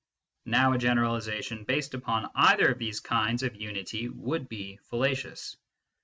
[0.47, 5.57] Now a generalisation based upon either of these kinds of unity would be fallacious.